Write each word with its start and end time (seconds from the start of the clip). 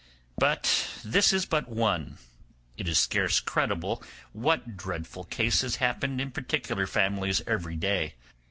But 0.39 0.87
this 1.05 1.31
is 1.31 1.45
but 1.45 1.69
one; 1.69 2.17
it 2.75 2.87
is 2.87 2.97
scarce 2.97 3.39
credible 3.39 4.01
what 4.33 4.75
dreadful 4.75 5.25
cases 5.25 5.75
happened 5.75 6.19
in 6.19 6.31
particular 6.31 6.87
families 6.87 7.43
every 7.45 7.75
day. 7.75 8.15